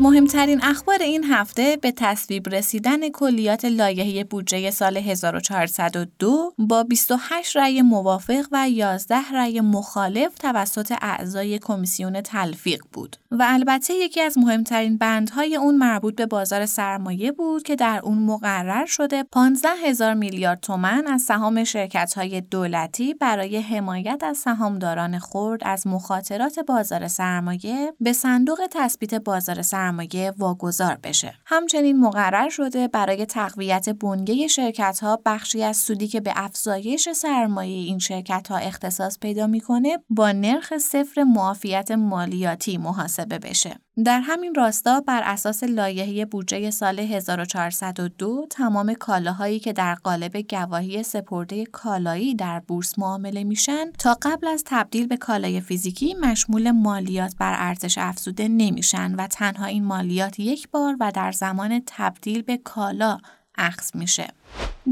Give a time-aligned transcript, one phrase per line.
[0.00, 7.82] مهمترین اخبار این هفته به تصویب رسیدن کلیات لایحه بودجه سال 1402 با 28 رأی
[7.82, 13.16] موافق و 11 رأی مخالف توسط اعضای کمیسیون تلفیق بود.
[13.32, 18.18] و البته یکی از مهمترین بندهای اون مربوط به بازار سرمایه بود که در اون
[18.18, 25.18] مقرر شده 15 هزار میلیارد تومن از سهام شرکت های دولتی برای حمایت از سهامداران
[25.18, 31.34] خرد از مخاطرات بازار سرمایه به صندوق تثبیت بازار سرمایه واگذار بشه.
[31.46, 37.84] همچنین مقرر شده برای تقویت بنگه شرکت ها بخشی از سودی که به افزایش سرمایه
[37.86, 43.76] این شرکت ها اختصاص پیدا می‌کنه با نرخ صفر معافیت مالیاتی محاسبه بشه.
[44.04, 51.02] در همین راستا بر اساس لایحه بودجه سال 1402 تمام کالاهایی که در قالب گواهی
[51.02, 57.34] سپرده کالایی در بورس معامله میشن تا قبل از تبدیل به کالای فیزیکی مشمول مالیات
[57.38, 62.56] بر ارزش افزوده نمیشن و تنها این مالیات یک بار و در زمان تبدیل به
[62.56, 63.18] کالا
[63.60, 64.28] اخذ میشه.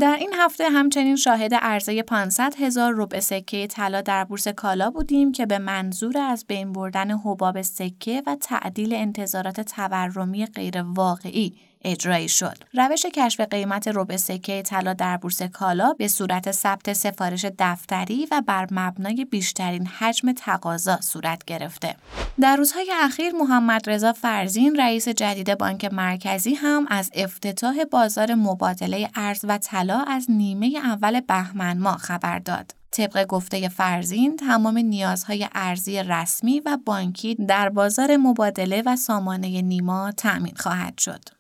[0.01, 5.33] در این هفته همچنین شاهد عرضه 500 هزار ربع سکه طلا در بورس کالا بودیم
[5.33, 12.29] که به منظور از بین بردن حباب سکه و تعدیل انتظارات تورمی غیر واقعی اجرایی
[12.29, 12.57] شد.
[12.75, 18.43] روش کشف قیمت ربع سکه طلا در بورس کالا به صورت ثبت سفارش دفتری و
[18.47, 21.97] بر مبنای بیشترین حجم تقاضا صورت گرفته.
[22.41, 29.11] در روزهای اخیر محمد رضا فرزین رئیس جدید بانک مرکزی هم از افتتاح بازار مبادله
[29.15, 32.75] ارز و طلا از نیمه اول بهمن ماه خبر داد.
[32.91, 40.13] طبق گفته فرزین تمام نیازهای ارزی رسمی و بانکی در بازار مبادله و سامانه نیما
[40.17, 41.38] تأمین خواهد شد.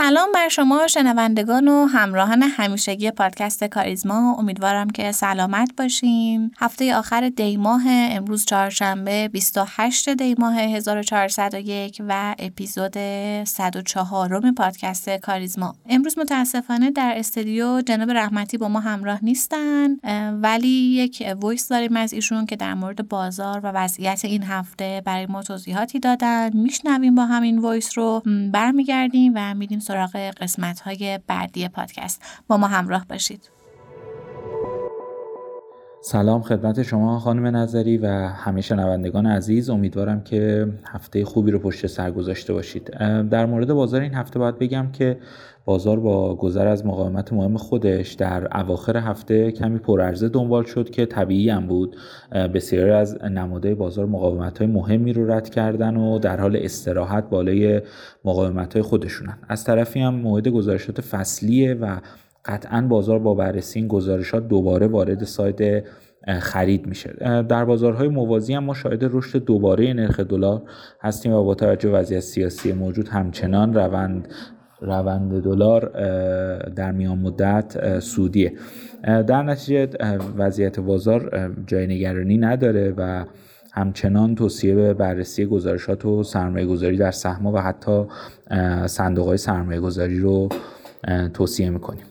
[0.00, 4.36] سلام بر شما شنوندگان و همراهان همیشگی پادکست کاریزما.
[4.38, 6.52] امیدوارم که سلامت باشین.
[6.58, 12.98] هفته آخر دی ماه امروز چهارشنبه 28 دی ماه 1401 و اپیزود
[13.44, 15.74] 104 پادکست کاریزما.
[15.88, 19.94] امروز متاسفانه در استودیو جناب رحمتی با ما همراه نیستن
[20.42, 25.26] ولی یک وایس داریم از ایشون که در مورد بازار و وضعیت این هفته برای
[25.26, 26.50] ما توضیحاتی دادن.
[26.56, 28.22] میشنویم با هم این voice رو.
[28.52, 32.22] برمیگردیم و میدیم سراغ قسمت های بعدی پادکست.
[32.48, 33.50] با ما همراه باشید.
[36.02, 39.70] سلام خدمت شما خانم نظری و همه شنوندگان عزیز.
[39.70, 42.90] امیدوارم که هفته خوبی رو پشت سر گذاشته باشید.
[43.30, 45.18] در مورد بازار این هفته باید بگم که
[45.64, 51.06] بازار با گذر از مقاومت مهم خودش در اواخر هفته کمی پرعرضه دنبال شد که
[51.06, 51.96] طبیعی هم بود.
[52.54, 57.82] بسیاری از نماده بازار مقاومت های مهمی رو رد کردن و در حال استراحت بالای
[58.24, 59.38] مقاومت های خودشونن.
[59.48, 61.96] از طرفی هم موعد گزارشات فصلیه و
[62.44, 65.84] قطعا بازار با بررسی این گزارشات دوباره وارد ساید
[66.40, 67.14] خرید میشه.
[67.48, 70.62] در بازارهای موازی هم ما شاهد رشد دوباره نرخ دلار
[71.00, 74.28] هستیم و با توجه وضعیت سیاسی موجود همچنان روند
[74.80, 75.88] روند دلار
[76.68, 78.52] در میان مدت سودیه.
[79.02, 79.88] در نتیجه
[80.36, 83.24] وضعیت بازار جای نگرانی نداره و
[83.72, 88.04] همچنان توصیه به بررسی گزارشات و سرمایه گذاری در سهم‌ها و حتی
[88.86, 90.48] صندوق های سرمایه گذاری رو
[91.34, 92.04] توصیه می‌کنیم.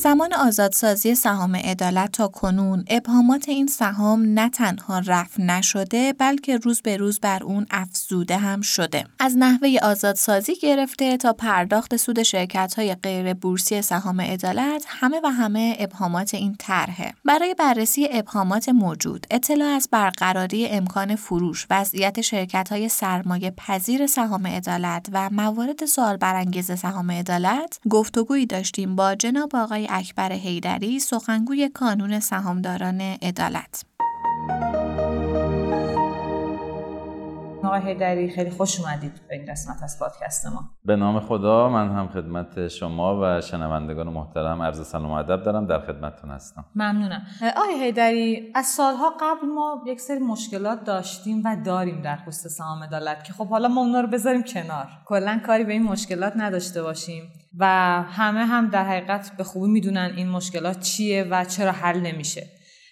[0.00, 6.56] از زمان آزادسازی سهام عدالت تا کنون ابهامات این سهام نه تنها رفع نشده بلکه
[6.56, 9.04] روز به روز بر اون افزوده هم شده.
[9.18, 15.28] از نحوه آزادسازی گرفته تا پرداخت سود شرکت های غیر بورسی سهام عدالت همه و
[15.28, 17.14] همه ابهامات این طرحه.
[17.24, 24.46] برای بررسی ابهامات موجود اطلاع از برقراری امکان فروش وضعیت شرکت های سرمایه پذیر سهام
[24.46, 31.68] عدالت و موارد سوال برانگیز سهام عدالت گفتگویی داشتیم با جناب آقای اکبر حیدری سخنگوی
[31.68, 33.84] کانون سهامداران عدالت.
[37.64, 40.70] آقای هیدری خیلی خوش اومدید به این قسمت از پادکست ما.
[40.84, 45.66] به نام خدا من هم خدمت شما و شنوندگان محترم عرض سلام و ادب دارم
[45.66, 46.64] در خدمتتون هستم.
[46.74, 47.22] ممنونم.
[47.56, 52.82] آقای هیدری از سالها قبل ما یک سری مشکلات داشتیم و داریم در خصوص سهام
[52.82, 54.86] عدالت که خب حالا ما اونا رو بذاریم کنار.
[55.06, 57.66] کلا کاری به این مشکلات نداشته باشیم و
[58.08, 62.46] همه هم در حقیقت به خوبی می‌دونن این مشکلات چیه و چرا حل نمیشه.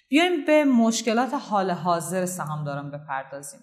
[0.09, 3.61] بیایم به مشکلات حال حاضر سهامداران بپردازیم.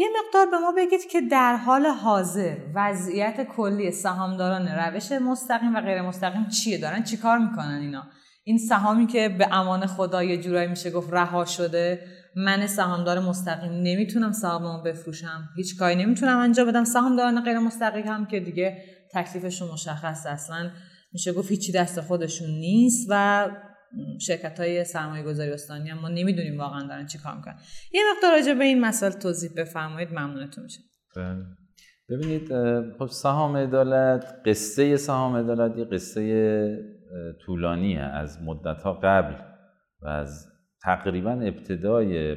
[0.00, 5.80] یه مقدار به ما بگید که در حال حاضر وضعیت کلی سهامداران روش مستقیم و
[5.80, 8.06] غیر مستقیم چیه؟ دارن چیکار می‌کنن اینا؟
[8.44, 12.00] این سهامی که به امان خدا یه جورایی میشه گفت رها شده
[12.36, 15.48] من سهامدار مستقیم نمی‌تونم سهاممو بفروشم.
[15.56, 16.84] هیچ کاری نمی‌تونم انجام بدم.
[16.84, 18.82] سهامداران غیر مستقیم هم که دیگه
[19.14, 20.70] تکلیفشون مشخص اصلا
[21.12, 23.46] میشه گفت هیچی دست خودشون نیست و
[24.20, 27.56] شرکت های سرمایه گذاری استانی هم ما نمی‌دونیم واقعا دارن چی کار می‌کنن
[27.92, 30.80] یه مقدار راجع به این مسئله توضیح بفرمایید ممنونتون میشه
[31.16, 31.44] بله.
[32.08, 32.48] ببینید
[32.98, 36.98] خب سهام عدالت قصه سهام عدالت یه قصه
[37.46, 39.34] طولانیه از مدت ها قبل
[40.02, 40.48] و از
[40.82, 42.34] تقریبا ابتدای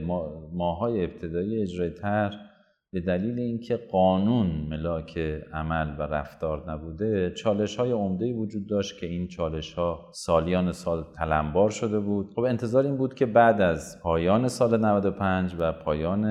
[0.54, 2.51] ماهای ابتدایی اجرای طرح
[2.94, 5.18] به دلیل اینکه قانون ملاک
[5.54, 11.06] عمل و رفتار نبوده چالش های عمده وجود داشت که این چالش ها سالیان سال
[11.18, 12.30] تلمبار شده بود.
[12.36, 16.26] خب انتظار این بود که بعد از پایان سال 95 و پایان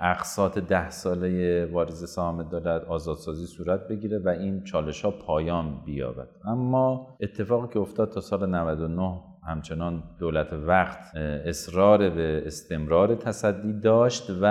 [0.00, 6.28] اقساط ده ساله واریز سهام دولت آزادسازی صورت بگیره و این چالش ها پایان بیابد.
[6.44, 14.30] اما اتفاقی که افتاد تا سال 99 همچنان دولت وقت اصرار به استمرار تصدی داشت
[14.42, 14.44] و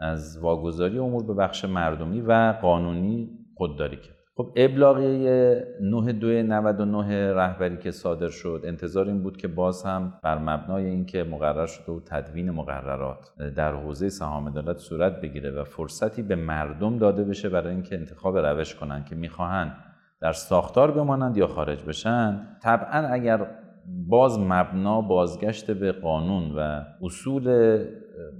[0.00, 4.20] از واگذاری امور به بخش مردمی و قانونی خودداری کرد.
[4.36, 10.86] خب ابلاغیه 9299 رهبری که صادر شد انتظار این بود که باز هم بر مبنای
[10.86, 16.36] اینکه مقرر شده و تدوین مقررات در حوزه سهام عدالت صورت بگیره و فرصتی به
[16.36, 19.72] مردم داده بشه برای اینکه انتخاب روش کنند که می‌خواهند
[20.20, 23.46] در ساختار بمانند یا خارج بشن طبعا اگر
[23.86, 27.78] باز مبنا بازگشت به قانون و اصول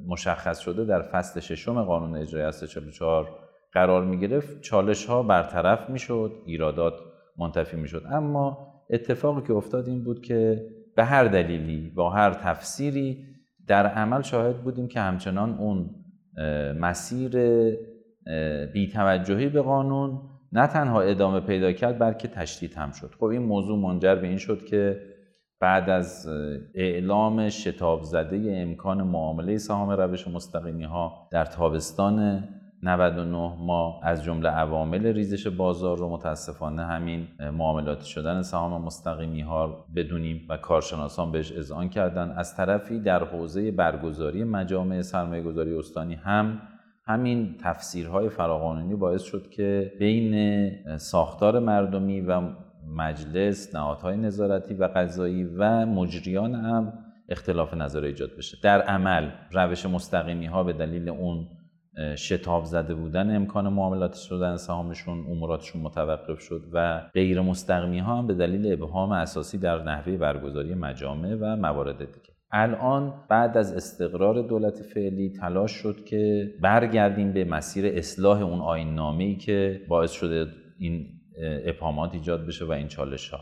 [0.07, 3.29] مشخص شده در فصل ششم قانون اجرایی از 44
[3.73, 6.95] قرار می گرفت چالش ها برطرف می شد ایرادات
[7.39, 8.59] منتفی می شد اما
[8.91, 10.67] اتفاقی که افتاد این بود که
[10.97, 13.25] به هر دلیلی با هر تفسیری
[13.67, 15.91] در عمل شاهد بودیم که همچنان اون
[16.79, 17.31] مسیر
[18.73, 20.21] بیتوجهی به قانون
[20.53, 23.15] نه تنها ادامه پیدا کرد بلکه تشدید هم شد.
[23.19, 25.01] خب این موضوع منجر به این شد که
[25.61, 26.29] بعد از
[26.75, 32.45] اعلام شتاب زده امکان معامله سهام روش مستقیمی ها در تابستان
[32.83, 39.87] 99 ما از جمله عوامل ریزش بازار رو متاسفانه همین معاملات شدن سهام مستقیمی ها
[39.97, 42.31] بدونیم و کارشناسان بهش اذعان کردن.
[42.31, 46.61] از طرفی در حوزه برگزاری مجامع سرمایه گذاری استانی هم
[47.07, 52.41] همین تفسیرهای فراقانونی باعث شد که بین ساختار مردمی و
[52.89, 56.93] مجلس نهادهای نظارتی و قضایی و مجریان هم
[57.29, 58.59] اختلاف نظر ایجاد بشه.
[58.63, 61.47] در عمل روش مستقیمی ها به دلیل اون
[62.17, 68.27] شتاب زده بودن امکان معاملات شدن سهامشون اموراتشون متوقف شد و غیر مستقیمی ها هم
[68.27, 72.31] به دلیل ابهام اساسی در نحوه برگزاری مجامع و موارد دیگه.
[72.53, 78.99] الان بعد از استقرار دولت فعلی تلاش شد که برگردیم به مسیر اصلاح اون آین
[78.99, 80.47] ای که باعث شده
[80.79, 83.41] این ابهامات ایجاد بشه و این چالش ها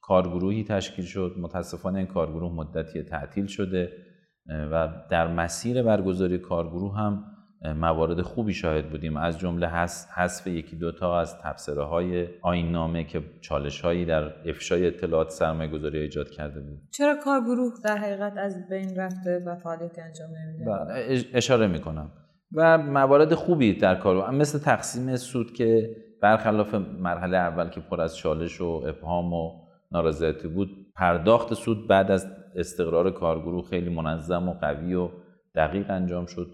[0.00, 1.34] کارگروهی تشکیل شد.
[1.38, 3.92] متاسفانه این کارگروه مدتی تعطیل شده
[4.48, 7.24] و در مسیر برگزاری کارگروه هم
[7.76, 9.16] موارد خوبی شاهد بودیم.
[9.16, 9.68] از جمله
[10.14, 15.70] حذف یکی دوتا از تبصره های آین نامه که چالش هایی در افشای اطلاعات سرمایه
[15.70, 16.78] گذاری ایجاد کرده بود.
[16.90, 22.12] چرا کارگروه در حقیقت از بین رفته و فعالیت انجام نمیده؟ بله، اشاره می‌کنم.
[22.52, 28.16] و موارد خوبی در کار مثل تقسیم سود که برخلاف مرحله اول که پر از
[28.16, 29.50] چالش و ابهام و
[29.92, 35.08] نارضایتی بود پرداخت سود بعد از استقرار کارگروه خیلی منظم و قوی و
[35.54, 36.46] دقیق انجام شد.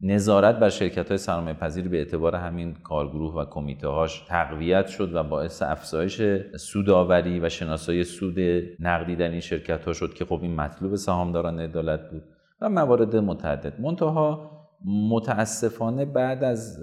[0.00, 5.14] نظارت بر شرکت های سرمایه پذیر به اعتبار همین کارگروه و کمیته هاش تقویت شد
[5.14, 6.22] و باعث افزایش
[6.56, 8.38] سوداوری و شناسایی سود
[8.80, 12.22] نقدی در این شرکت ها شد که خب این مطلوب سهامداران عدالت بود
[12.60, 13.80] و موارد متعدد.
[13.80, 16.82] منتها متاسفانه بعد از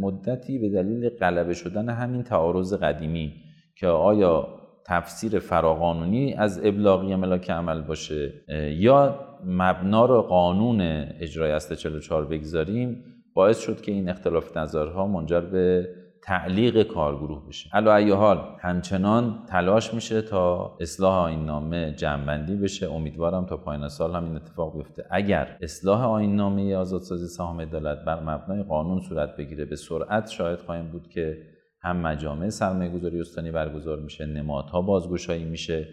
[0.00, 3.32] مدتی به دلیل غلبه شدن همین تعارض قدیمی
[3.76, 4.48] که آیا
[4.86, 8.32] تفسیر فراقانونی از ابلاغی ملاک عمل باشه
[8.78, 10.80] یا مبنا رو قانون
[11.20, 15.88] اجرای اصل 44 بگذاریم باعث شد که این اختلاف نظرها منجر به
[16.24, 17.70] تعلیق کارگروه بشه.
[17.72, 22.92] علا ای حال همچنان تلاش میشه تا اصلاح آین نامه جمعبندی بشه.
[22.92, 25.04] امیدوارم تا پایان سال هم این اتفاق بیفته.
[25.10, 30.58] اگر اصلاح آین نامه آزادسازی سهام عدالت بر مبنای قانون صورت بگیره به سرعت شاهد
[30.58, 31.38] خواهیم بود که
[31.82, 35.88] هم مجامع سرمایه گذاری استانی برگزار میشه نمادها بازگشایی میشه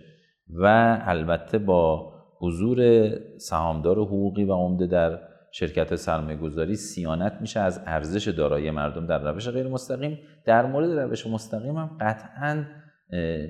[0.49, 5.19] و البته با حضور سهامدار حقوقی و عمده در
[5.51, 10.99] شرکت سرمایه گذاری سیانت میشه از ارزش دارایی مردم در روش غیر مستقیم در مورد
[10.99, 12.65] روش مستقیم هم قطعا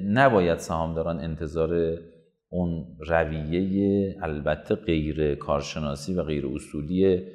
[0.05, 1.97] نباید سهامداران انتظار
[2.49, 7.27] اون رویه البته غیر کارشناسی و غیر اصولی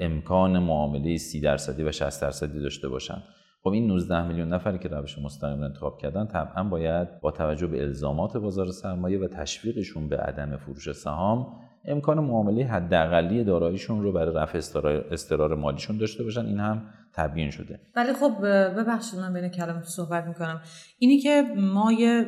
[0.00, 3.22] امکان معامله 30 درصدی و 60 درصدی داشته باشند.
[3.62, 7.66] خب این 19 میلیون نفری که روش مستقیم رو انتخاب کردن طبعا باید با توجه
[7.66, 11.46] به الزامات بازار سرمایه و تشویقشون به عدم فروش سهام
[11.84, 14.58] امکان معامله حداقلی داراییشون رو برای رفع
[15.10, 17.80] استرار مالیشون داشته باشن این هم تبیین شده.
[17.96, 18.32] ولی خب
[18.78, 20.60] ببخشید من بین کلمات صحبت می‌کنم.
[20.98, 22.26] اینی که ما یه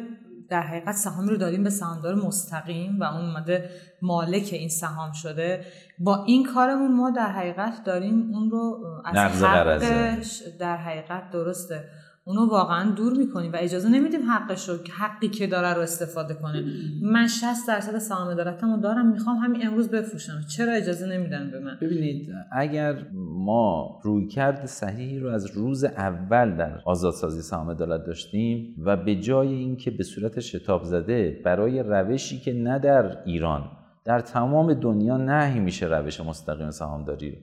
[0.48, 3.70] در حقیقت سهام رو دادیم به سهامدار مستقیم و اون اومده
[4.02, 5.64] مالک این سهام شده
[5.98, 11.84] با این کارمون ما در حقیقت داریم اون رو از حقش در حقیقت درسته.
[12.26, 16.64] اونو واقعا دور می‌کنیم و اجازه نمیدیم حقش رو حقی که داره رو استفاده کنه.
[17.02, 20.40] من 60 درصد سهام دارتمو دارم می‌خوام همین امروز بفروشم.
[20.56, 23.06] چرا اجازه نمیدن به من؟ ببینید اگر
[23.44, 29.48] ما رویکرد صحیحی رو از روز اول در آزادسازی سهام عدالت داشتیم و به جای
[29.48, 33.70] اینکه به صورت شتاب زده برای روشی که نه در ایران
[34.04, 37.38] در تمام دنیا نهی میشه روش مستقیم سهامداری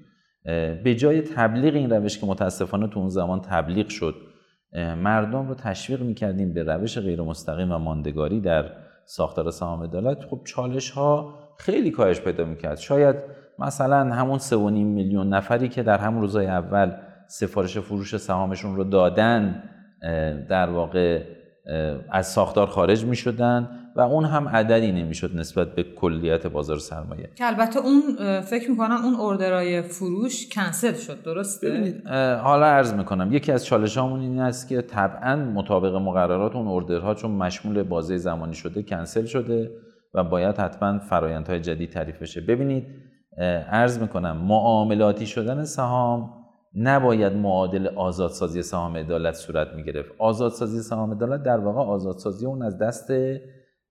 [0.84, 4.16] به جای تبلیغ این روش که متاسفانه تو اون زمان تبلیغ شد
[4.74, 8.66] مردم رو تشویق می‌کردیم به روش غیر مستقیم و ماندگاری در
[9.06, 10.24] ساختار سهام عدالت.
[10.24, 12.78] خب چالش ها خیلی کاهش پیدا می‌کرد.
[12.78, 13.16] شاید
[13.60, 16.92] مثلا همون 3.5 میلیون نفری که در همون روزهای اول
[17.28, 19.64] سفارش فروش سهامشون رو دادن
[20.50, 21.24] در واقع
[22.12, 27.30] از ساختار خارج می شدن و اون هم عددی نمی‌شد نسبت به کلیت بازار سرمایه.
[27.36, 28.02] که البته اون
[28.42, 32.08] فکر می‌کنم اون اوردرای فروش کنسل شد درسته؟ ببینید
[32.44, 37.14] حالا عرض می‌کنم یکی از چالش همون این است که طبعا مطابق مقررات اون اوردرها
[37.14, 39.72] چون مشمول بازه زمانی شده کنسل شده
[40.14, 42.42] و باید حتما فرایندهای جدید تعریف بشه.
[42.42, 42.88] ببینید
[43.72, 46.41] عرض می‌کنم معاملاتی شدن سهام
[46.76, 50.12] نباید معادل آزادسازی سهام عدالت صورت می‌گرفت.
[50.18, 53.12] آزادسازی سهام عدالت در واقع آزادسازی اون از دست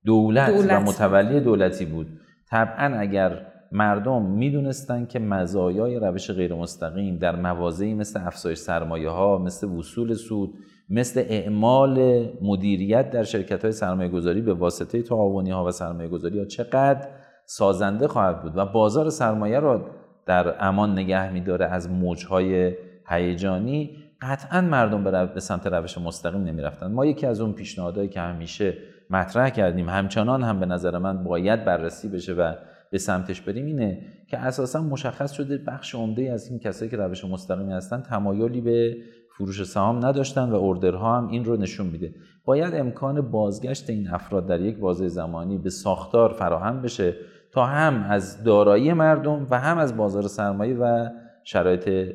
[0.05, 2.07] دولت, دولت, و متولی دولتی بود.
[2.51, 9.39] طبعا اگر مردم می‌دونستند که مزایای روش غیر مستقیم در موازی مثل افزایش سرمایه ها
[9.39, 10.55] مثل وصول سود
[10.89, 16.39] مثل اعمال مدیریت در شرکت های سرمایه گذاری به واسطه تعاونی ها و سرمایه گذاری
[16.39, 17.09] ها چقدر
[17.47, 19.91] سازنده خواهد بود و بازار سرمایه را
[20.31, 22.75] در امان نگه میداره از موجهای
[23.09, 23.97] هیجانی.
[24.23, 26.87] قطعا مردم به سمت روش مستقیم نمی‌رفتن.
[26.93, 28.75] ما یکی از اون پیشنهادهایی که همیشه
[29.11, 32.55] مطرح کردیم همچنان هم به نظر من باید بررسی بشه و
[32.91, 37.25] به سمتش بریم اینه که اساسا مشخص شده بخش عمده از این کسایی که روش
[37.25, 38.97] مستقیمی هستن تمایلی به
[39.37, 42.15] فروش سهام نداشتن و اوردرها هم این رو نشون میده.
[42.45, 47.15] باید امکان بازگشت این افراد در یک بازه زمانی به ساختار فراهم بشه
[47.53, 51.09] تا هم از دارایی مردم و هم از بازار سرمایه و
[51.45, 52.15] شرایط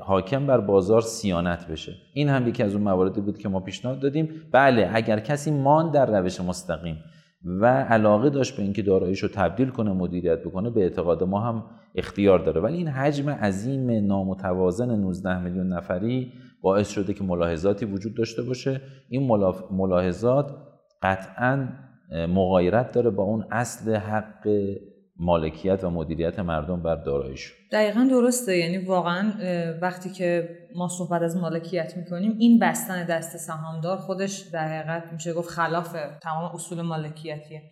[0.00, 1.92] حاکم بر بازار سیانت بشه.
[2.14, 4.28] این هم یکی از اون مواردی بود که ما پیشنهاد دادیم.
[4.52, 6.96] بله اگر کسی مان در روش مستقیم
[7.44, 11.64] و علاقه داشت به اینکه داراییش رو تبدیل کنه مدیریت بکنه به اعتقاد ما هم
[11.94, 12.60] اختیار داره.
[12.60, 18.80] ولی این حجم عظیم نامتوازن 19 میلیون نفری باعث شده که ملاحظاتی وجود داشته باشه.
[19.08, 19.28] این
[19.70, 20.50] ملاحظات
[21.02, 21.68] قطعا
[22.14, 24.48] مغایرت داره با اون اصل حق
[25.16, 28.56] مالکیت و مدیریت مردم بر داراییش دقیقا درسته.
[28.56, 29.32] یعنی واقعا
[29.82, 35.32] وقتی که ما صحبت از مالکیت می‌کنیم این بستن دست سهامدار خودش در حقیقت میشه
[35.32, 37.62] گفت خلاف تمام اصول مالکیتیه.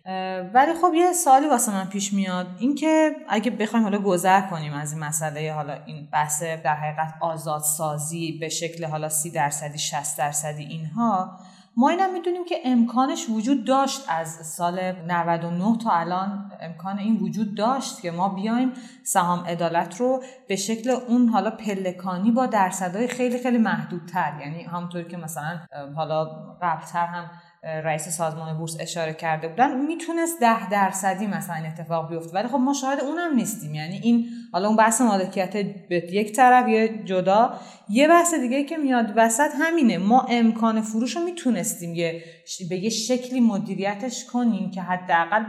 [0.53, 2.47] ولی خب یه سالی واسه من پیش میاد.
[2.59, 8.37] اینکه اگه بخوایم حالا گذر کنیم از این مسئله حالا این بحث در حقیقت آزادسازی
[8.39, 11.39] به شکل حالا سی درصدی 60 درصدی اینها
[11.77, 17.55] ما اینم می‌دونیم که امکانش وجود داشت از سال 99 تا الان امکان این وجود
[17.55, 23.43] داشت که ما بیایم سهام عدالت رو به شکل اون حالا پلکانی با درصدهای خیلی
[23.43, 24.33] خیلی محدودتر.
[24.41, 25.59] یعنی همونطوری که مثلا
[25.95, 26.25] حالا
[26.61, 27.31] قبلتر هم
[27.63, 32.35] رئیس سازمان بورس اشاره کرده بودن می‌تونست ده درصدی مثلا این اتفاق بیفته.
[32.35, 33.75] ولی خب ما شاهد اونم نیستیم.
[33.75, 35.53] یعنی این حالا اون بحث مالکیت
[35.89, 39.97] به یک طرف یه جدا یه بحث دیگه که میاد وسط همینه.
[39.97, 42.23] ما امکان فروش رو می‌تونستیم یه
[42.69, 45.43] به یه شکلی مدیریتش کنیم که حداقل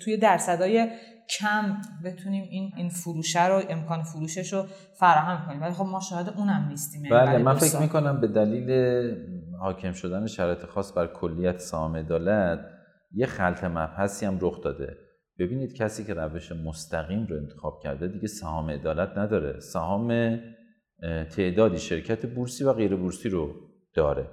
[0.00, 0.88] توی درصدهای
[1.40, 4.66] کم بتونیم این این فروشه رو امکان فروشش رو
[4.98, 5.62] فراهم کنیم.
[5.62, 7.04] ولی خب ما شاهد اونم نیستیم.
[7.04, 8.70] یعنی بله من فکر می‌کنم به دلیل
[9.60, 12.60] حاکم شدن شرایط خاص بر کلیت سهام عدالت
[13.12, 14.96] یه خلط مبحثی هم رخ داده.
[15.38, 19.60] ببینید کسی که روش مستقیم رو انتخاب کرده دیگه سهام عدالت نداره.
[19.60, 20.38] سهام
[21.36, 23.54] تعدادی شرکت بورسی و غیر بورسی رو
[23.94, 24.30] داره.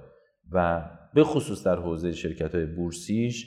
[0.52, 0.84] و
[1.14, 3.46] به خصوص در حوزه شرکت های بورسیش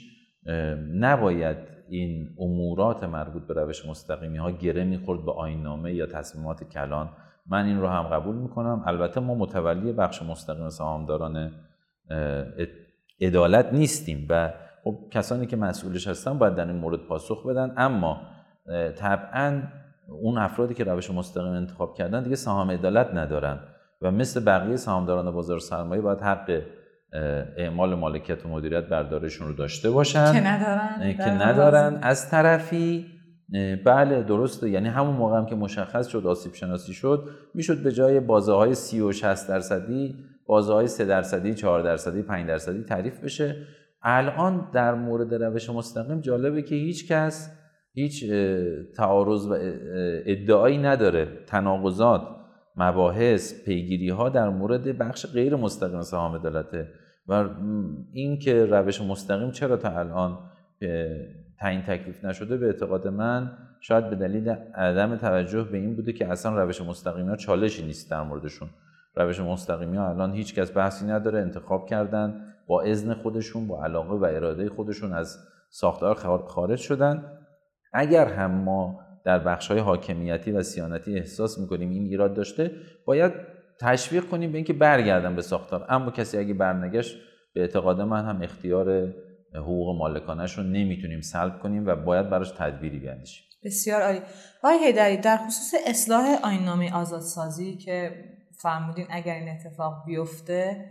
[0.94, 7.08] نباید این امورات مربوط به روش مستقیمی ها گره می‌خورد به آینامه یا تصمیمات کلان.
[7.46, 8.82] من این رو هم قبول می‌کنم.
[8.86, 11.50] البته ما متولی بخش مستقیم سهامداران
[13.20, 14.52] عدالت نیستیم و
[14.84, 17.74] خب کسانی که مسئولش هستن باید در این مورد پاسخ بدن.
[17.76, 18.20] اما
[18.96, 19.62] طبعا
[20.08, 23.60] اون افرادی که روش مستقیم انتخاب کردن دیگه سهام عدالت ندارن
[24.02, 26.62] و مثل بقیه سهامداران بازار سرمایه باید حق
[27.56, 30.32] اعمال مالکیت و مدیریت بردارشون رو داشته باشن.
[30.32, 31.16] که ندارن.
[31.16, 31.98] که ندارن.
[32.02, 33.06] از طرفی
[33.84, 34.70] بله درسته.
[34.70, 38.74] یعنی همون موقع هم که مشخص شد آسیب شناسی شد می‌شد به جای بازه های
[38.74, 40.14] 30 و 60 درصدی
[40.46, 43.56] بازه های 3 درصدی 4 درصدی 5 درصدی تعریف بشه.
[44.02, 47.54] الان در مورد روش مستقیم جالبه که هیچ کس
[47.94, 48.30] هیچ
[48.96, 49.56] تعارض و
[50.26, 51.28] ادعایی نداره.
[51.46, 52.37] تناقضات.
[52.78, 56.88] مباحث پیگیری ها در مورد بخش غیر مستقیم سهام عدالته
[57.28, 57.48] و
[58.12, 60.38] این که روش مستقیم چرا تا الان
[61.58, 66.28] تعیین تکلیف نشده به اعتقاد من شاید به دلیل عدم توجه به این بوده که
[66.28, 68.68] اصلا روش مستقیمی ها چالشی نیست در موردشون.
[69.16, 74.14] روش مستقیمی ها الان هیچ کس بحثی نداره انتخاب کردن با اذن خودشون با علاقه
[74.14, 75.38] و اراده خودشون از
[75.70, 76.14] ساختار
[76.46, 77.32] خارج شدن.
[77.92, 82.70] اگر هم ما در بخش های حاکمیتی و سیانتی احساس می‌کنیم این ایراد داشته
[83.04, 83.32] باید
[83.80, 85.86] تشویق کنیم به اینکه برگردن به ساختار.
[85.88, 87.16] اما کسی اگه برنگشت
[87.54, 89.14] به اعتقاد من هم اختیار
[89.54, 93.44] حقوق مالکانش رو نمی‌تونیم سلب کنیم و باید براش تدبیری بیاندیشیم.
[93.64, 94.20] بسیار عالی.
[94.62, 98.10] آقای هیدری در خصوص اصلاح آینامه آزادسازی که
[98.58, 100.84] فرمودین اگر این اتفاق بیفته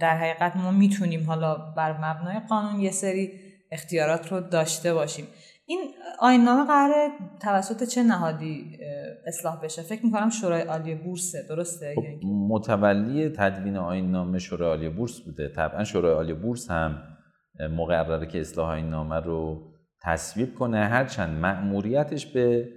[0.00, 3.30] در حقیقت ما می‌تونیم حالا بر مبنای قانون یه سری
[3.70, 5.26] اختیارات رو داشته باشیم.
[5.72, 7.08] این آینامه قراره
[7.40, 8.78] توسط چه نهادی
[9.26, 15.20] اصلاح بشه؟ فکر می‌کنم شورای عالی بورسه درسته؟ خب متولی تدوین آینامه شورای عالی بورس
[15.20, 15.48] بوده.
[15.48, 17.02] طبعا شورای عالی بورس هم
[17.76, 19.62] مقرره که اصلاح آینامه رو
[20.02, 20.78] تصویب کنه.
[20.78, 22.68] هرچند مأموریتش به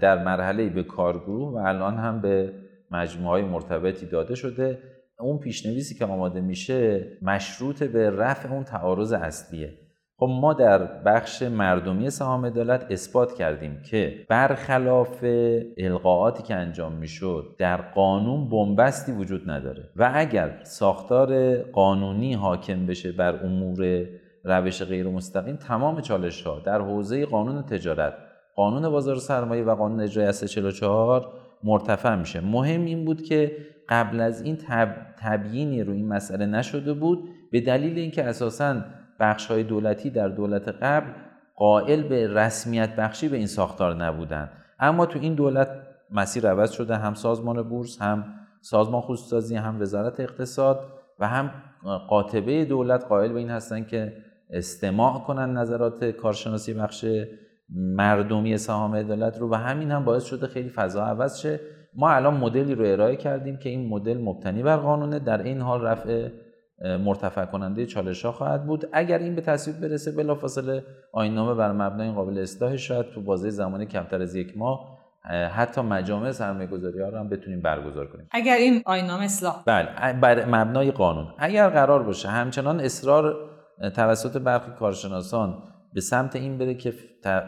[0.00, 2.52] در مرحله به کارگروه و الان هم به
[2.90, 4.78] مجموعه های مرتبطی داده شده.
[5.20, 9.87] اون پیشنویسی که آماده میشه مشروط به رفع اون تعارض اصلیه.
[10.20, 15.24] خب ما در بخش مردمی سهام عدالت اثبات کردیم که برخلاف
[15.78, 19.90] القاعاتی که انجام می‌شد در قانون بنبستی وجود نداره.
[19.96, 24.06] و اگر ساختار قانونی حاکم بشه بر امور
[24.44, 28.14] روش غیر مستقیم تمام چالش ها در حوزه قانون تجارت
[28.56, 31.28] قانون بازار سرمایه و قانون اجرای اس 44
[31.64, 32.40] مرتفع میشه.
[32.40, 33.56] مهم این بود که
[33.88, 34.96] قبل از این تب...
[35.18, 38.82] تبیینی رو این مسئله نشده بود به دلیل اینکه اساساً
[39.20, 41.06] بخش های دولتی در دولت قبل
[41.56, 44.50] قائل به رسمیت بخشی به این ساختار نبودن
[44.80, 45.68] اما تو این دولت
[46.10, 48.24] مسیر عوض شده هم سازمان بورس هم
[48.60, 50.80] سازمان خصوصی هم وزارت اقتصاد
[51.18, 51.50] و هم
[52.08, 54.12] قاطبه دولت قائل به این هستن که
[54.50, 57.04] استماع کنن نظرات کارشناسی بخش
[57.70, 61.60] مردمی سهام عدالت رو و همین هم باعث شده خیلی فضا عوض شه.
[61.94, 65.82] ما الان مدلی رو ارائه کردیم که این مدل مبتنی بر قانونه در این حال
[65.82, 66.28] رفع
[66.84, 68.88] مرتفع کننده چالش ها خواهد بود.
[68.92, 73.86] اگر این به تصویب برسه بلافاصله آینامه بر مبنای قابل اصلاح شاید تو بازه زمانی
[73.86, 74.98] کمتر از یک ماه
[75.52, 78.28] حتی مجامع سرمایه گذاری ها رو هم بتونیم برگزار کنیم.
[78.30, 81.26] اگر این آینامه اصلاح بله بر مبنای قانون.
[81.38, 83.36] اگر قرار باشه همچنان اصرار
[83.96, 85.62] توسط برخی کارشناسان
[85.94, 86.94] به سمت این بره که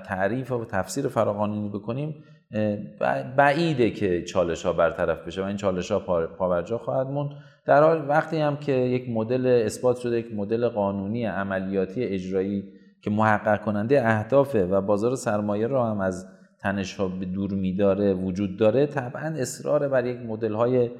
[0.05, 2.25] تعریف و تفسیر فراقانونی بکنیم
[3.37, 7.31] بعیده که چالش ها برطرف بشه و این چالش ها پاورجا خواهد موند.
[7.67, 12.65] در حال وقتی هم که یک مدل اثبات شده یک مدل قانونی عملیاتی اجرایی
[13.03, 16.27] که محقق کننده اهدافه و بازار سرمایه رو هم از
[16.59, 20.91] تنش ها به دور میداره وجود داره طبعا اصرار بر یک مدل های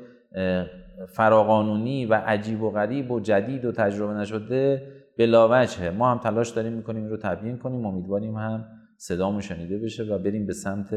[1.09, 4.83] فراقانونی و عجیب و غریب و جدید و تجربه نشده
[5.21, 7.87] بلاوجهه ما هم تلاش داریم می‌کنیم رو تبیین کنیم.
[7.87, 8.65] امیدواریم هم
[8.97, 10.95] صدامون شنیده بشه و بریم به سمت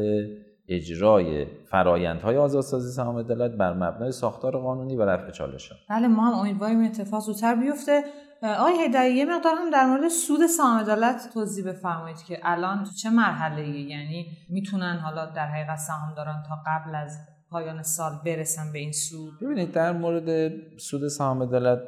[0.68, 5.72] اجرای فرایندهای آزادسازی سهام عدالت بر مبنای ساختار قانونی و رفع چالش.
[5.90, 8.04] بله ما هم امیدواریم اتفاق زودتر بیفته.
[8.42, 12.90] آقای هیدری یه مقدار هم در مورد سود سهام عدالت توضیح بفرمایید که الان تو
[12.90, 17.18] چه مرحله یعنی می‌تونن حالا در حقیقت سهامداران تا قبل از
[17.54, 21.78] پایان سال برسن به این سود؟ ببینید در مورد سود سهام عدالت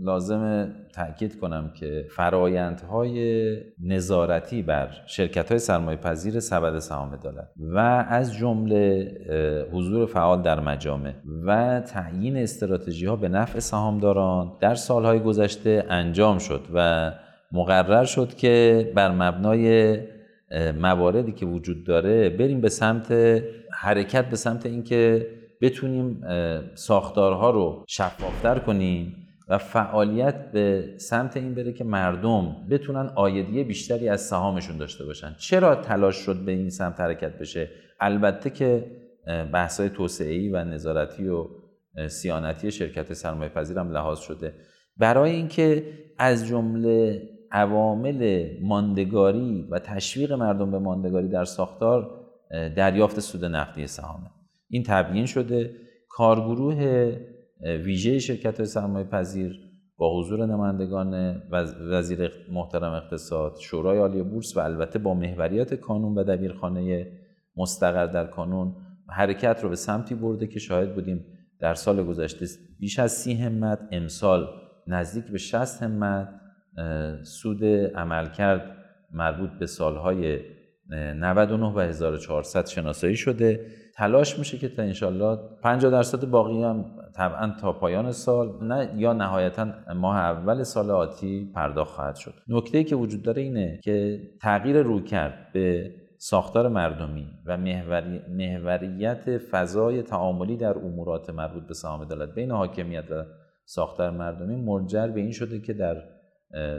[0.00, 7.78] لازم تاکید کنم که فرایندهای نظارتی بر شرکت های سرمایه پذیر سبد سهام عدالت و
[8.08, 9.12] از جمله
[9.72, 11.14] حضور فعال در مجامع
[11.46, 17.12] و تعیین استراتژی ها به نفع سهامداران در سالهای گذشته انجام شد و
[17.52, 19.98] مقرر شد که بر مبنای
[20.80, 23.12] مواردی که وجود داره بریم به سمت
[23.72, 25.26] حرکت به سمت اینکه
[25.60, 26.20] بتونیم
[26.74, 29.16] ساختارها رو شفافتر کنیم
[29.48, 35.34] و فعالیت به سمت این بره که مردم بتونن آیدیه بیشتری از سهامشون داشته باشن.
[35.38, 38.84] چرا تلاش شد به این سمت حرکت بشه؟ البته که
[39.52, 41.46] بحث‌های توسعه‌ای و نظارتی و
[42.08, 44.54] سیانتی شرکت سرمایه پذیرم لحاظ شده.
[44.96, 45.84] برای اینکه
[46.18, 52.10] از جمله عوامل ماندگاری و تشویق مردم به ماندگاری در ساختار
[52.50, 54.30] دریافت سود نقدی سهامه.
[54.68, 55.70] این تبیین شده.
[56.08, 57.12] کارگروه
[57.60, 59.60] ویژه شرکت سرمایه پذیر
[59.96, 61.42] با حضور نمایندگان
[61.90, 67.12] وزیر محترم اقتصاد شورای عالی بورس و البته با محوریت کانون و دبیرخانه
[67.56, 68.76] مستقر در کانون
[69.08, 71.24] حرکت رو به سمتی برده که شاهد بودیم
[71.60, 72.46] در سال گذشته
[72.80, 74.48] بیش از سی همت امسال
[74.86, 76.28] نزدیک به 60 همت
[77.22, 77.64] سود
[77.94, 78.76] عملکرد
[79.12, 80.40] مربوط به سالهای
[80.90, 83.66] 99 و 1400 شناسایی شده.
[83.94, 86.84] تلاش میشه که تا انشالله 50 درصد باقی هم
[87.16, 92.34] طبعا تا پایان سال نه یا نهایتا ماه اول سال آتی پرداخت خواهد شد.
[92.48, 99.38] نکته که وجود داره اینه که تغییر روی کرد به ساختار مردمی و محوری، محوریت
[99.38, 103.24] فضای تعاملی در امورات مربوط به سهام عدالت بین حاکمیت و
[103.64, 106.02] ساختار مردمی منجر به این شده که در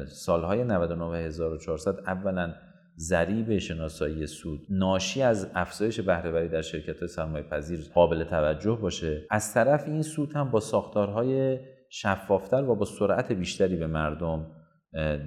[0.07, 2.53] سالهای 99 و 1400 اولا
[2.97, 9.25] ضریب شناسایی سود ناشی از افزایش بهرهوری در شرکت سرمایه پذیر قابل توجه باشه.
[9.29, 14.47] از طرف این سود هم با ساختارهای شفافتر و با سرعت بیشتری به مردم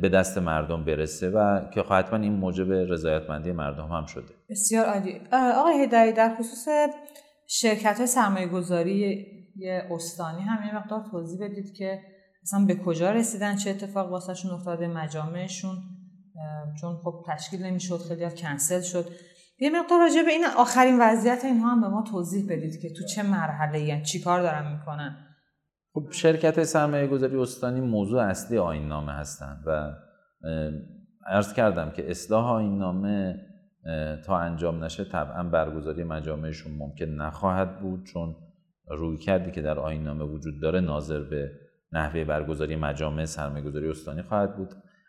[0.03, 4.35] به دست مردم برسه و که حتما این موجب رضایتمندی مردم هم شده.
[4.51, 5.21] بسیار عالی.
[5.33, 6.69] آقای هدایی در خصوص
[7.47, 9.27] شرکت سرمایه گذاری
[9.91, 12.01] استانی هم یه مقدار توضیح بدید که
[12.43, 15.77] مثلا به کجا رسیدن؟ چه اتفاق واسهشون افتاده مجامعشون؟
[16.81, 19.07] چون خب تشکیل نمی‌شد خیلی کنسل شد.
[19.59, 23.05] یه مقدار راجع به این آخرین وضعیت اینها هم به ما توضیح بدید که تو
[23.15, 25.17] چه مرحله یعنی چی کار دارن می‌کنن؟
[25.95, 29.93] خب شرکت سرمایه گذاری استانی موضوع اصلی آین نامه هستند و
[31.27, 33.35] عرض کردم که اصلاح آین نامه
[34.27, 38.37] تا انجام نشه طبعا برگزاری مجامعشون ممکن نخواهد بود چون
[38.89, 41.51] روی کردی که در آین نامه وجود داره ناظر به
[41.93, 44.69] نحوه برگزاری مجامع سرمایه گذاری استانی خواهد بود.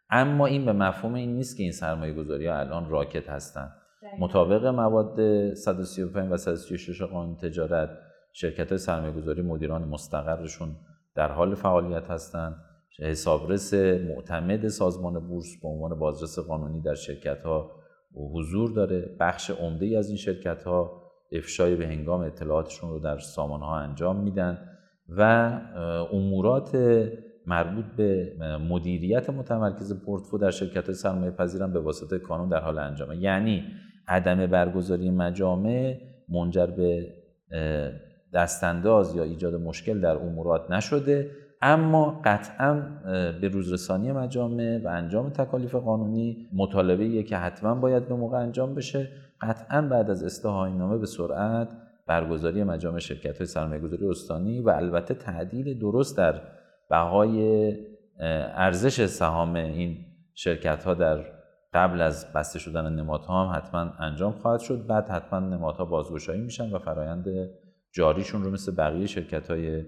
[0.10, 3.72] اما این به مفهوم این نیست که این سرمایه گذاری ها الان راکت هستند
[4.20, 7.90] مطابق مواد 135 و 136 قانون تجارت
[8.34, 10.76] شرکت های سرمایه گذاری مدیران مستقرشون
[11.16, 12.56] در حال فعالیت هستند.
[13.00, 17.72] حسابرس معتمد سازمان بورس به عنوان بازرس قانونی در شرکت ها
[18.16, 19.16] حضور داره.
[19.20, 23.78] بخش عمده ای از این شرکت ها افشای به هنگام اطلاعاتشون رو در سامان ها
[23.78, 24.70] انجام میدن.
[25.10, 25.22] و
[26.14, 26.76] امورات
[27.48, 28.34] مربوط به
[28.70, 33.18] مدیریت متمرکز پورتفو در شرکت سرمایه پذیرم به واسطه کانون در حال انجامه.
[33.18, 33.64] یعنی
[34.08, 35.98] عدم برگزاری مجامع
[36.30, 37.08] منجر به
[38.34, 41.32] دستانداز یا ایجاد مشکل در امورات نشده.
[41.62, 42.74] اما قطعا
[43.42, 49.08] به روزرسانی مجامع و انجام تکالیف قانونی مطالبه که حتما باید به موقع انجام بشه.
[49.42, 51.68] قطعا بعد از اصلاح نامه به سرعت
[52.08, 56.42] برگزاری مجامع شرکت های سرمایه گذاری استانی و البته تعدیل درست در
[56.90, 57.74] بهای
[58.56, 61.26] ارزش سهام این شرکت ها در
[61.74, 64.86] قبل از بسته شدن نمادها هم حتما انجام خواهد شد.
[64.88, 67.26] بعد حتما نمادها بازگشایی میشن و فرایند
[67.92, 69.86] جاریشون رو مثل بقیه شرکت های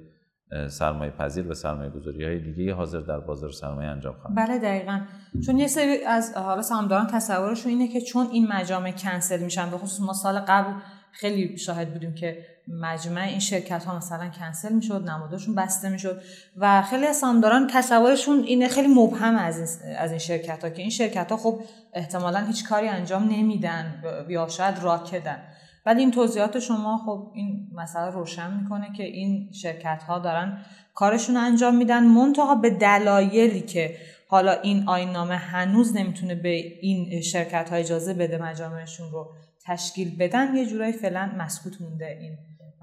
[0.70, 5.02] سرمایه پذیر و سرمایه گذاری های دیگه حاضر در بازار سرمایه انجام خواهد بله دقیقا.
[5.46, 9.78] چون یه سری از حالا سهامداران تصورشون اینه که چون این مجامع کنسل میشن به
[9.78, 10.74] خصوص ما سال قبل
[11.16, 16.22] خیلی شاهد بودیم که مجمع این شرکت ها مثلا کنسل می‌شد نمادشون بسته می‌شد
[16.58, 20.82] و خیلی از سامداران تصورشون اینه خیلی مبهم از این, از این شرکت ها که
[20.82, 21.60] این شرکت ها خب
[21.94, 25.38] احتمالا هیچ کاری انجام نمیدن یا شاید راکدن.
[25.86, 30.58] ولی این توضیحات شما خب این مسئله روشن می‌کنه که این شرکت ها دارن
[30.94, 33.98] کارشون انجام میدن منتها به دلایلی که
[34.28, 36.50] حالا این آین نامه هنوز نمی‌تونه به
[36.82, 39.30] این شرکت ها اجازه بده مجامعشون رو
[39.66, 42.38] تشکیل بدن یه جورایی فعلا مسکوت مونده این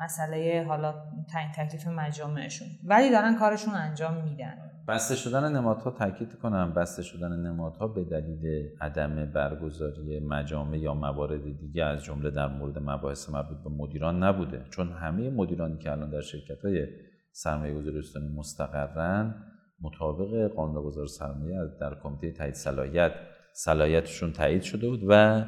[0.05, 0.95] مسئله حالا
[1.33, 2.69] تعیین تکلیف مجامعشون.
[2.85, 4.55] ولی دارن کارشون انجام میدن.
[4.89, 6.75] بسته شدن نمادها تاکید کنم.
[6.75, 12.79] بسته شدن نمادها به دلیل عدم برگزاری مجامع یا موارد دیگه از جمله در مورد
[12.79, 14.65] مباحث مربوط به مدیران نبوده.
[14.71, 16.87] چون همه مدیرانی که الان در شرکت های
[17.33, 18.03] سرمایه گذاری
[18.37, 19.35] مستقرن
[19.81, 23.13] مطابق قانون بازار سرمایه در کمیته تایید صلاحیت
[23.53, 25.45] صلاحیتشون تایید شده بود و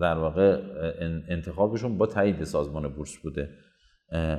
[0.00, 0.62] در واقع
[1.28, 3.48] انتخابشون با تایید سازمان بورس بوده.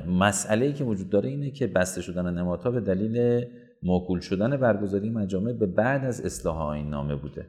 [0.08, 3.44] مسئله ای که وجود داره اینه که بسته شدن نمادها به دلیل
[3.82, 7.46] موکول شدن برگزاری مجامع به بعد از اصلاح آین نامه بوده.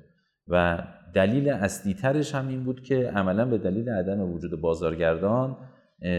[0.47, 5.58] و دلیل اصلی ترش هم این بود که عملا به دلیل عدم وجود بازارگردان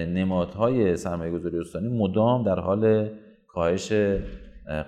[0.09, 3.11] نمادهای سرمایه گذاری استانی مدام در حال
[3.49, 3.93] کاهش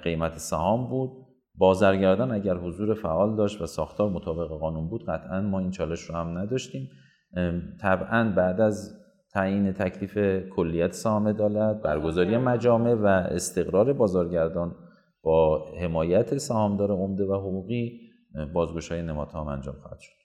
[0.02, 1.10] قیمت سهام بود.
[1.58, 6.14] بازرگردان اگر حضور فعال داشت و ساختار مطابق قانون بود قطعا ما این چالش رو
[6.14, 6.88] هم نداشتیم.
[7.80, 9.00] طبعا بعد از
[9.32, 14.74] تعیین تکلیف کلیت سهام عدالت برگزاری مجامع و استقرار بازارگردان
[15.22, 18.00] با حمایت سهامدار عمده و حقوقی
[18.54, 20.23] بازگشایی نمادها هم انجام خواهد شد.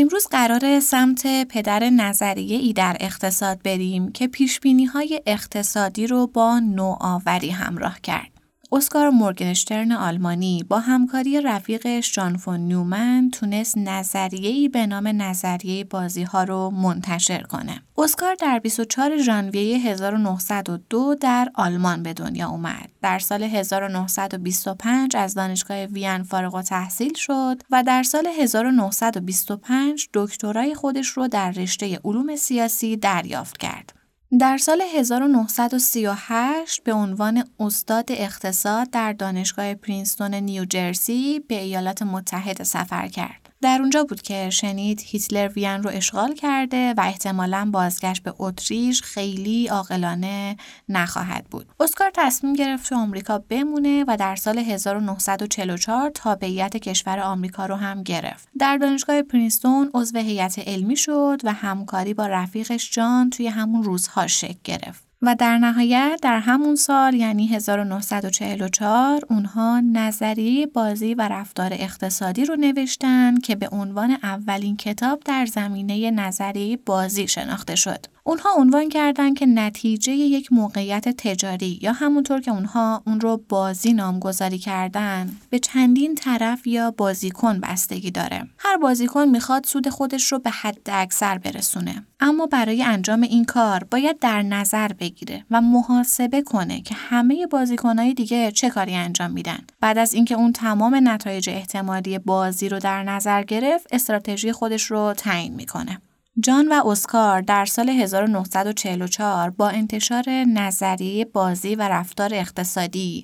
[0.00, 6.60] امروز قرار سمت پدر نظریه ای در اقتصاد بریم که پیشبینی های اقتصادی رو با
[6.60, 8.37] نوآوری همراه کرد.
[8.72, 16.22] اسکار مورگنشترن آلمانی با همکاری رفیقش جان فون نیومن تونست نظریه‌ای به نام نظریه بازی
[16.22, 17.82] ها رو منتشر کنه.
[17.98, 22.90] اسکار در 24 ژانویه 1902 در آلمان به دنیا اومد.
[23.02, 30.74] در سال 1925 از دانشگاه وین فارغ و تحصیل شد و در سال 1925 دکترای
[30.74, 33.97] خودش رو در رشته علوم سیاسی دریافت کرد.
[34.36, 43.08] در سال 1938 به عنوان استاد اقتصاد در دانشگاه پرینستون نیوجرسی به ایالات متحده سفر
[43.08, 43.47] کرد.
[43.62, 49.02] در اونجا بود که شنید هیتلر وین رو اشغال کرده و احتمالا بازگشت به اتریش
[49.02, 50.56] خیلی عاقلانه
[50.88, 51.66] نخواهد بود.
[51.80, 58.02] اسکار تصمیم گرفت تو آمریکا بمونه و در سال 1944 تابعیت کشور آمریکا رو هم
[58.02, 58.48] گرفت.
[58.58, 64.26] در دانشگاه پرینستون عضو هیئت علمی شد و همکاری با رفیقش جان توی همون روزها
[64.26, 65.07] شکل گرفت.
[65.22, 72.56] و در نهایت در همون سال یعنی 1944 اونها نظریه بازی و رفتار اقتصادی رو
[72.56, 78.06] نوشتن که به عنوان اولین کتاب در زمینه نظریه بازی شناخته شد.
[78.24, 83.92] اونها عنوان کردن که نتیجه یک موقعیت تجاری یا همونطور که اونها اون رو بازی
[83.92, 88.48] نامگذاری کردن به چندین طرف یا بازیکن بستگی داره.
[88.58, 92.04] هر بازیکن می‌خواد سود خودش رو به حد اکثر برسونه.
[92.20, 95.07] اما برای انجام این کار باید در نظر بگیره
[95.50, 99.58] و محاسبه کنه که همه بازیکنهای دیگه چه کاری انجام میدن.
[99.80, 105.14] بعد از اینکه اون تمام نتایج احتمالی بازی رو در نظر گرفت، استراتژی خودش رو
[105.16, 106.00] تعیین می‌کنه.
[106.40, 113.22] جان و اسکار در سال 1944 با انتشار نظریه بازی و رفتار اقتصادی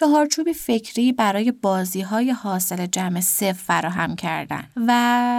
[0.00, 4.92] چهارچوبی فکری برای بازی های حاصل جمع صفر فراهم کردن و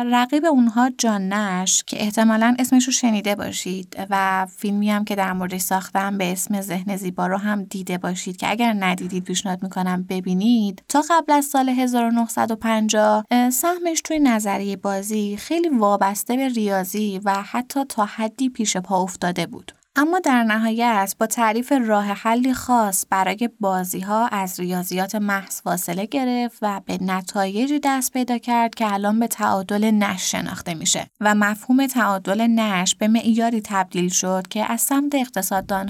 [0.07, 5.33] رقیب اونها جان نش که احتمالا اسمش رو شنیده باشید و فیلمی هم که در
[5.33, 10.05] مورد ساختم به اسم ذهن زیبا رو هم دیده باشید که اگر ندیدید پیشنهاد می‌کنم
[10.09, 17.33] ببینید تا قبل از سال 1950 سهمش توی نظریه بازی خیلی وابسته به ریاضی و
[17.33, 19.71] حتی تا حدی پیش پا افتاده بود.
[19.95, 26.05] اما در نهایت با تعریف راه حلی خاص برای بازی ها از ریاضیات محض فاصله
[26.05, 31.35] گرفت و به نتایجی دست پیدا کرد که الان به تعادل نش شناخته میشه و
[31.35, 35.15] مفهوم تعادل نش به معیاری تبدیل شد که از سمت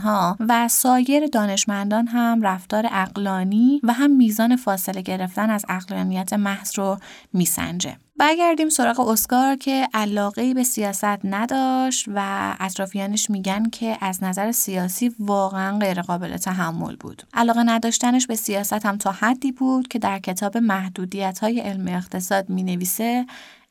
[0.03, 6.79] ها و سایر دانشمندان هم رفتار اقلانی و هم میزان فاصله گرفتن از اقلانیت محض
[6.79, 6.97] رو
[7.33, 7.97] میسنجه.
[8.21, 15.15] برگردیم سراغ اسکار که علاقه به سیاست نداشت و اطرافیانش میگن که از نظر سیاسی
[15.19, 17.23] واقعا غیر قابل تحمل بود.
[17.33, 22.49] علاقه نداشتنش به سیاست هم تا حدی بود که در کتاب محدودیت های علم اقتصاد
[22.49, 23.25] می نویسه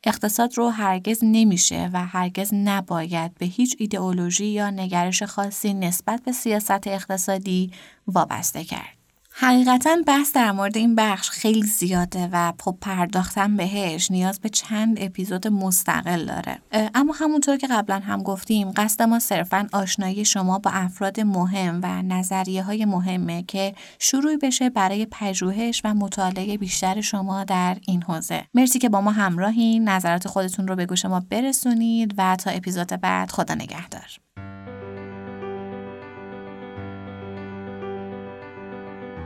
[0.05, 6.33] اقتصاد رو هرگز نمیشه و هرگز نباید به هیچ ایدئولوژی یا نگرش خاصی نسبت به
[6.33, 7.73] سیاست اقتصادی
[8.07, 9.00] وابسته کرد.
[9.43, 14.97] حقیقتا بحث در مورد این بخش خیلی زیاده و خب پرداختن بهش نیاز به چند
[15.01, 16.59] اپیزود مستقل داره.
[16.95, 22.03] اما همونطور که قبلا هم گفتیم قصد ما صرفا آشنایی شما با افراد مهم و
[22.03, 28.45] نظریه های مهمه که شروع بشه برای پژوهش و مطالعه بیشتر شما در این حوزه.
[28.55, 29.89] مرسی که با ما همراهین.
[29.89, 34.21] نظرات خودتون رو به گوش ما برسونید و تا اپیزود بعد خدا نگهدار.